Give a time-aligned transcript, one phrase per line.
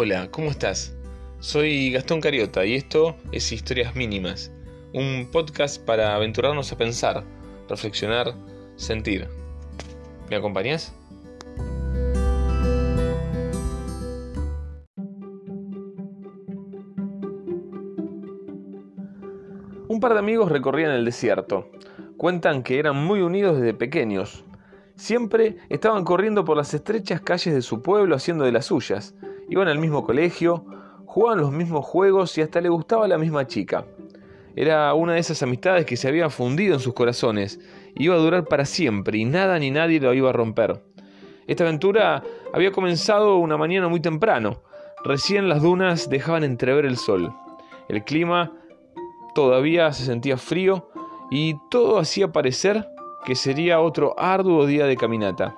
[0.00, 0.96] Hola, ¿cómo estás?
[1.40, 4.52] Soy Gastón Cariota y esto es Historias Mínimas,
[4.94, 7.24] un podcast para aventurarnos a pensar,
[7.68, 8.32] reflexionar,
[8.76, 9.26] sentir.
[10.30, 10.94] ¿Me acompañas?
[19.88, 21.72] Un par de amigos recorrían el desierto.
[22.16, 24.44] Cuentan que eran muy unidos desde pequeños.
[24.94, 29.16] Siempre estaban corriendo por las estrechas calles de su pueblo haciendo de las suyas.
[29.48, 30.64] Iban al mismo colegio,
[31.06, 33.86] jugaban los mismos juegos y hasta le gustaba la misma chica.
[34.56, 37.60] Era una de esas amistades que se había fundido en sus corazones,
[37.94, 40.82] iba a durar para siempre y nada ni nadie lo iba a romper.
[41.46, 42.22] Esta aventura
[42.52, 44.60] había comenzado una mañana muy temprano.
[45.04, 47.32] Recién las dunas dejaban entrever el sol.
[47.88, 48.52] El clima
[49.34, 50.90] todavía se sentía frío
[51.30, 52.86] y todo hacía parecer
[53.24, 55.56] que sería otro arduo día de caminata.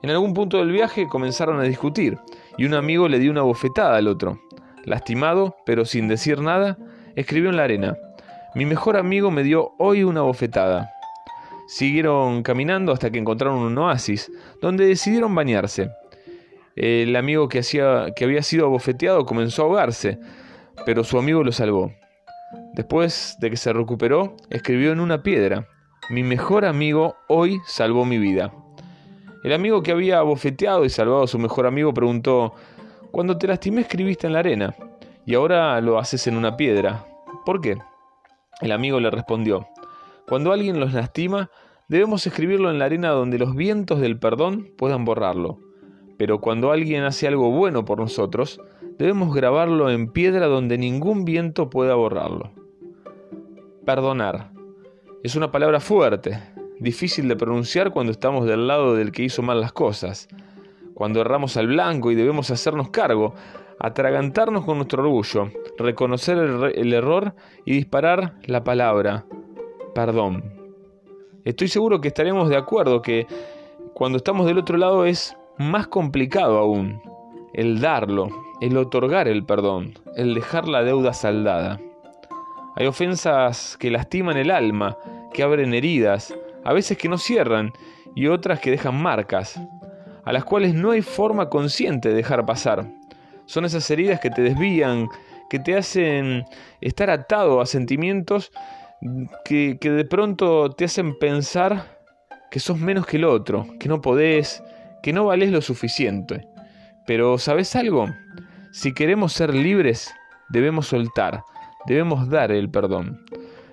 [0.00, 2.18] En algún punto del viaje comenzaron a discutir
[2.58, 4.40] y un amigo le dio una bofetada al otro.
[4.84, 6.76] Lastimado, pero sin decir nada,
[7.14, 7.96] escribió en la arena,
[8.54, 10.90] mi mejor amigo me dio hoy una bofetada.
[11.68, 15.90] Siguieron caminando hasta que encontraron un oasis, donde decidieron bañarse.
[16.74, 20.18] El amigo que, hacía, que había sido abofeteado comenzó a ahogarse,
[20.86, 21.92] pero su amigo lo salvó.
[22.72, 25.68] Después de que se recuperó, escribió en una piedra,
[26.10, 28.52] mi mejor amigo hoy salvó mi vida.
[29.44, 32.54] El amigo que había bofeteado y salvado a su mejor amigo preguntó,
[33.12, 34.74] Cuando te lastimé escribiste en la arena,
[35.24, 37.06] y ahora lo haces en una piedra.
[37.44, 37.78] ¿Por qué?
[38.60, 39.68] El amigo le respondió,
[40.26, 41.50] Cuando alguien los lastima,
[41.88, 45.58] debemos escribirlo en la arena donde los vientos del perdón puedan borrarlo.
[46.18, 48.60] Pero cuando alguien hace algo bueno por nosotros,
[48.98, 52.50] debemos grabarlo en piedra donde ningún viento pueda borrarlo.
[53.86, 54.50] Perdonar.
[55.22, 56.40] Es una palabra fuerte,
[56.80, 60.28] difícil de pronunciar cuando estamos del lado del que hizo mal las cosas,
[60.94, 63.34] cuando erramos al blanco y debemos hacernos cargo,
[63.78, 67.34] atragantarnos con nuestro orgullo, reconocer el, error
[67.64, 69.24] y disparar la palabra,
[69.94, 70.52] perdón.
[71.44, 73.26] Estoy seguro que estaremos de acuerdo que
[73.94, 77.00] cuando estamos del otro lado es más complicado aún
[77.54, 78.28] el darlo,
[78.60, 81.80] el otorgar el perdón, el dejar la deuda saldada.
[82.76, 84.96] Hay ofensas que lastiman el alma,
[85.32, 86.34] que abren heridas,
[86.68, 87.72] a veces que no cierran
[88.14, 89.58] y otras que dejan marcas,
[90.22, 92.86] a las cuales no hay forma consciente de dejar pasar.
[93.46, 95.08] Son esas heridas que te desvían,
[95.48, 96.44] que te hacen
[96.82, 98.52] estar atado a sentimientos
[99.46, 101.98] que, de pronto te hacen pensar
[102.50, 104.62] que sos menos que el otro, que no podés,
[105.02, 106.48] que no valés lo suficiente.
[107.06, 108.08] Pero ¿sabes algo?
[108.72, 110.14] Si queremos ser libres,
[110.50, 111.44] debemos soltar,
[111.86, 113.24] debemos dar el perdón.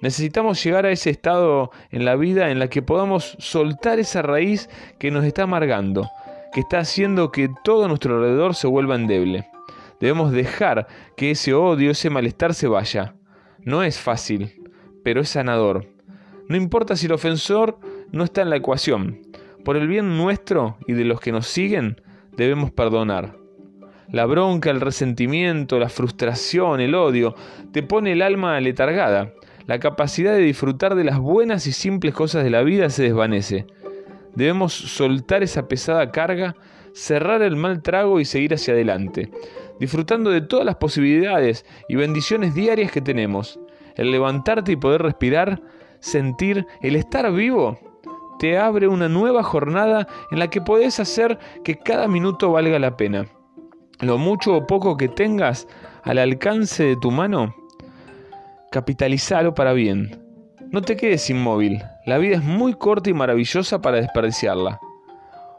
[0.00, 4.70] Necesitamos llegar a ese estado en la vida en la que podamos soltar esa raíz
[4.98, 6.08] que nos está amargando,
[6.54, 9.48] que está haciendo que todo nuestro alrededor se vuelva endeble.
[10.00, 13.14] Debemos dejar que ese odio, ese malestar se vaya.
[13.62, 14.62] No es fácil,
[15.04, 15.86] pero es sanador.
[16.48, 17.78] No importa si el ofensor
[18.10, 19.20] no está en la ecuación.
[19.66, 22.00] Por el bien nuestro y de los que nos siguen,
[22.38, 23.36] debemos perdonar.
[24.10, 27.34] La bronca, el resentimiento, la frustración, el odio,
[27.70, 29.34] te pone el alma letargada
[29.70, 33.68] la capacidad de disfrutar de las buenas y simples cosas de la vida se desvanece.
[34.34, 36.56] Debemos soltar esa pesada carga,
[36.92, 39.30] cerrar el mal trago y seguir hacia adelante,
[39.78, 43.60] disfrutando de todas las posibilidades y bendiciones diarias que tenemos.
[43.94, 45.62] El levantarte y poder respirar,
[46.00, 47.78] sentir, el estar vivo,
[48.40, 52.96] te abre una nueva jornada en la que podés hacer que cada minuto valga la
[52.96, 53.26] pena.
[54.00, 55.68] Lo mucho o poco que tengas
[56.02, 57.54] al alcance de tu mano,
[58.70, 60.24] capitalizalo para bien.
[60.70, 64.78] No te quedes inmóvil, la vida es muy corta y maravillosa para desperdiciarla.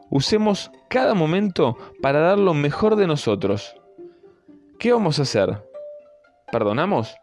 [0.10, 3.76] Usemos cada momento para dar lo mejor de nosotros.
[4.80, 5.62] ¿Qué vamos a hacer?
[6.52, 7.14] ¿Perdonamos?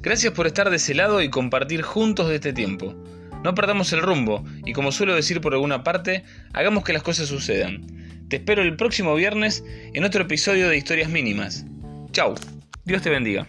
[0.00, 2.94] Gracias por estar de ese lado y compartir juntos de este tiempo.
[3.44, 7.28] No perdamos el rumbo y como suelo decir por alguna parte, hagamos que las cosas
[7.28, 7.86] sucedan.
[8.28, 9.64] Te espero el próximo viernes
[9.94, 11.64] en otro episodio de Historias Mínimas.
[12.12, 12.34] Chau,
[12.84, 13.48] Dios te bendiga.